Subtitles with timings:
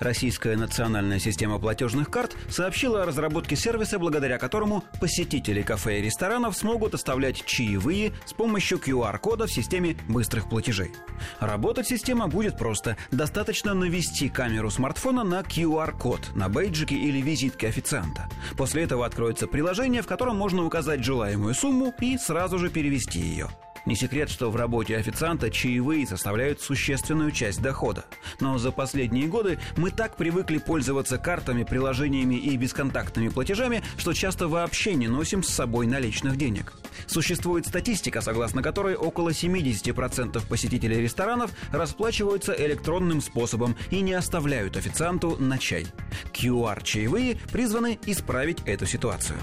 [0.00, 6.56] Российская национальная система платежных карт сообщила о разработке сервиса, благодаря которому посетители кафе и ресторанов
[6.56, 10.92] смогут оставлять чаевые с помощью QR-кода в системе быстрых платежей.
[11.40, 12.96] Работать система будет просто.
[13.10, 18.28] Достаточно навести камеру смартфона на QR-код на бейджике или визитке официанта.
[18.56, 23.48] После этого откроется приложение, в котором можно указать желаемую сумму и сразу же перевести ее.
[23.86, 28.04] Не секрет, что в работе официанта чаевые составляют существенную часть дохода.
[28.40, 34.48] Но за последние годы мы так привыкли пользоваться картами, приложениями и бесконтактными платежами, что часто
[34.48, 36.72] вообще не носим с собой наличных денег.
[37.06, 45.36] Существует статистика, согласно которой около 70% посетителей ресторанов расплачиваются электронным способом и не оставляют официанту
[45.38, 45.86] на чай.
[46.32, 49.38] QR-чаевые призваны исправить эту ситуацию.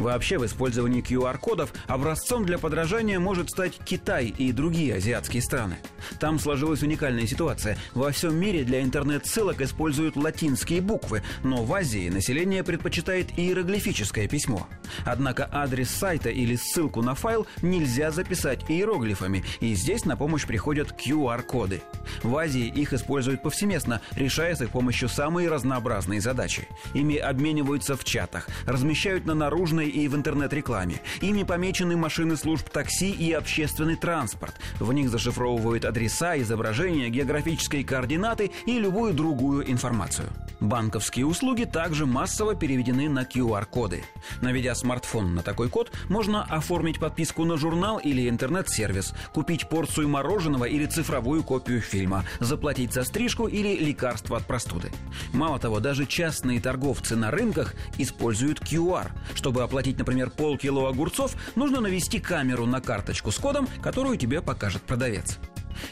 [0.00, 5.76] Вообще в использовании QR-кодов образцом для подражания может стать Китай и другие азиатские страны.
[6.18, 7.76] Там сложилась уникальная ситуация.
[7.92, 14.66] Во всем мире для интернет-ссылок используют латинские буквы, но в Азии население предпочитает иероглифическое письмо.
[15.04, 20.92] Однако адрес сайта или ссылку на файл нельзя записать иероглифами, и здесь на помощь приходят
[20.92, 21.82] QR-коды.
[22.22, 26.66] В Азии их используют повсеместно, решая с их помощью самые разнообразные задачи.
[26.94, 31.00] Ими обмениваются в чатах, размещают на наружной и в интернет-рекламе.
[31.20, 34.54] Ими помечены машины служб такси и общественный транспорт.
[34.78, 40.28] В них зашифровывают адреса, изображения, географические координаты и любую другую информацию.
[40.60, 44.04] Банковские услуги также массово переведены на QR-коды.
[44.42, 50.66] Наведя смартфон на такой код, можно оформить подписку на журнал или интернет-сервис, купить порцию мороженого
[50.66, 54.92] или цифровую копию фильма, заплатить за стрижку или лекарство от простуды.
[55.32, 59.10] Мало того, даже частные торговцы на рынках используют QR.
[59.34, 64.82] Чтобы оплатить, например, полкило огурцов, нужно навести камеру на карточку с кодом, которую тебе покажет
[64.82, 65.38] продавец.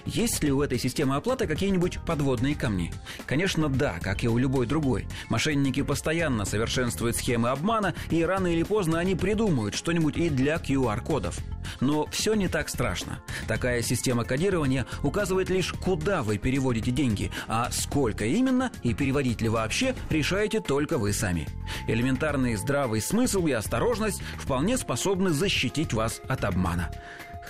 [0.07, 2.93] Есть ли у этой системы оплаты какие-нибудь подводные камни?
[3.27, 5.07] Конечно, да, как и у любой другой.
[5.29, 11.39] Мошенники постоянно совершенствуют схемы обмана, и рано или поздно они придумают что-нибудь и для QR-кодов.
[11.81, 13.21] Но все не так страшно.
[13.47, 19.49] Такая система кодирования указывает лишь, куда вы переводите деньги, а сколько именно и переводить ли
[19.49, 21.47] вообще, решаете только вы сами.
[21.87, 26.91] Элементарный здравый смысл и осторожность вполне способны защитить вас от обмана.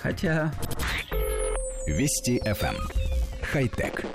[0.01, 0.53] Хотя...
[1.89, 2.75] Вести FM.
[2.75, 2.89] Эм.
[3.41, 4.05] Хай-тек.